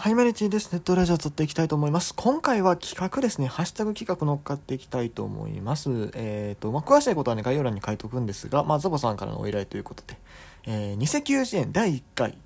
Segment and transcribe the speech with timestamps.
[0.00, 0.72] はい、マリティです。
[0.72, 2.14] ネットラジオを撮っていきたいと思います。
[2.14, 5.90] 今回は企画ですね、ハッシュタグ企画乗っかっていきたいと思います。
[6.14, 10.16] えっ、ー、と、まあ、詳しいことはね、概要欄に書いておくんですが、まあ、ザボさんからのお依頼ということで、
[10.64, 12.38] えー、偽球児園第1回、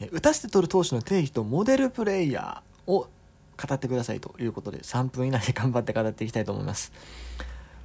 [0.00, 3.08] えー、打たせて取る投手の定義とモデルプレイヤーを
[3.56, 6.92] 語ってくださいということで、3分以内で頑張って語っていきたいと思います。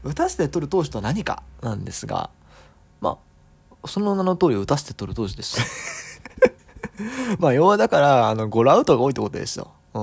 [0.04, 2.30] 打たせて取る投手とは何かなんですが、
[3.00, 3.18] ま
[3.84, 6.03] あ、その名の通り打たせて取る投手です。
[7.40, 9.72] まあ、要はだから、あの、ゴロアウトが多いってことですよ。
[9.94, 10.02] うん。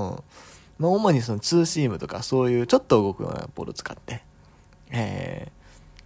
[0.79, 4.23] まあ、主にそのツーシームとか、そういうちょっと動くようなボールを使って、
[4.89, 5.51] え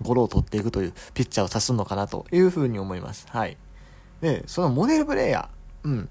[0.02, 3.26] ー、ゴロを取っていくというピッチャーを指すのかなというふうに思います。
[3.30, 3.58] はい。
[4.22, 6.10] で、そのモデルプレイヤー、うん。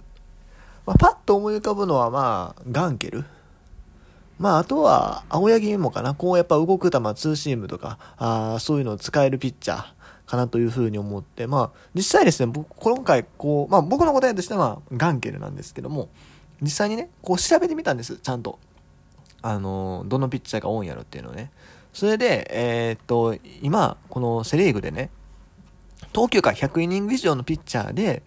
[0.87, 3.25] まあ、パッと思い浮かぶのは、まあ、ガンケル。
[4.39, 6.15] まあ、あとは、青柳もかな。
[6.15, 9.85] こうやっぱ動く球、ツーシームとか、あそういうのを使えるピッチャー。
[10.27, 16.09] かなというふうに思って、まあ、実際ですね、僕、今回、こう、まあ、僕の答えとしては、ガンケルなんですけども、
[16.63, 18.59] 実際にね、こう調べてみたんです、ちゃんと。
[19.43, 21.51] あの、どのピッチャーが多いんやろっていうのをね。
[21.93, 25.11] それで、えー、っと、今、このセリーグでね、
[26.13, 28.23] 投球回100イニング以上のピッチャーで、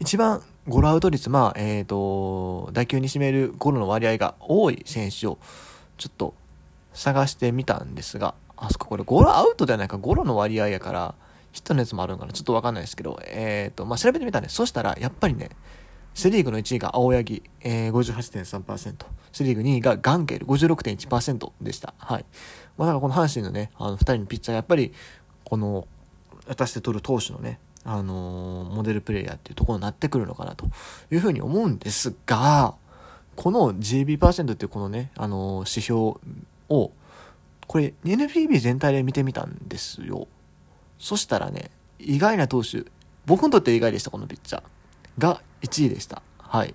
[0.00, 5.38] 一番ゴロアウト率、まあ、えっ、と、打球に占めるゴロの割合が多い選手を、
[5.96, 6.34] ちょっと
[6.92, 11.14] 探してみたんですが、あそここれゴロアウトではないか、ゴロの割合やから、
[11.52, 14.54] ヒットのやつもあるのかなちょっとわかんないですけど、えっ、ー、と、まあ、調べてみたんです。
[14.54, 15.50] そしたら、やっぱりね、
[16.14, 18.94] セリーグの1位が青柳、えー、58.3%。
[19.32, 21.94] セリーグ2位がガンケル、56.1%でした。
[21.98, 22.24] はい。
[22.76, 24.92] まあ、だからこの阪神のね、あの、2人のピッチャー、やっぱり、
[25.44, 25.86] この、
[26.48, 30.66] 私で取る投手のね、あのー、モデルプレイヤーっていうところになってくるのかなと
[31.10, 32.74] いうふうに思うんですが、
[33.36, 36.14] この GB% っていうこのね、あのー、指標
[36.68, 36.92] を、
[37.66, 40.28] これ NPB 全体で見てみたんですよ。
[40.98, 42.84] そしたらね、意外な投手、
[43.26, 44.62] 僕にとって意外でした、このピッチャー。
[45.18, 46.22] が1位でした。
[46.38, 46.74] はい。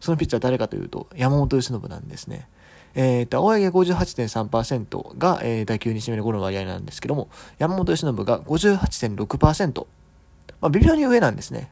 [0.00, 2.48] そのピッチャー誰かというと、山本由伸なんですね。
[2.94, 7.28] えっ、と、青柳58.3%が、えー、打球に占める5の割合なんですけども、
[7.58, 9.86] 山本由伸が58.6%。
[10.60, 11.70] まあ、微妙に上なんですね。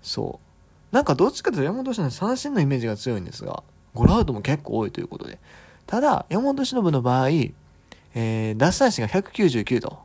[0.00, 0.40] そ
[0.90, 0.94] う。
[0.94, 3.62] なんかどっちかというと山本由伸三振のイメージが強いんですが、
[3.94, 5.38] ゴロアウトも結構多いということで。
[5.92, 9.98] ただ、山本由伸の場合、えー、奪三振が199と。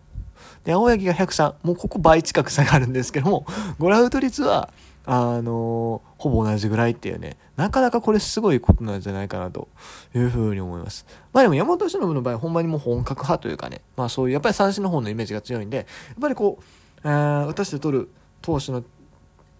[0.65, 1.55] で、青柳が103。
[1.63, 3.45] もうここ倍近く差がるんですけども、
[3.79, 4.69] ゴラウト率は、
[5.05, 9.69] あのー、ほぼ同じぐらいっていうね、なかなかこれすごいことなんじゃないかなと
[10.13, 11.05] いうふうに思います。
[11.31, 15.85] まあでも山本忍の場合、ほんまにもう本格派というかね、まあそういう、やっぱり三振の方のイメージが強いんで、やっ
[16.19, 16.59] ぱりこ
[17.01, 18.09] う、あ私で取る
[18.41, 18.83] 投手の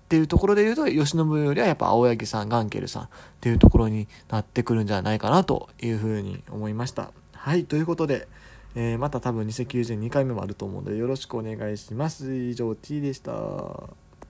[0.07, 3.07] っていうところで言うと、吉信よりはやっぱ青柳さん、ガンケルさんっ
[3.41, 7.12] ていうところになってくるんじゃないかなというふうに思いました。
[7.34, 8.29] はい、ということで、
[8.75, 12.34] えー、また多分2092回目もあると思うのでよろしくお願いします。
[12.34, 13.34] 以上 T でした。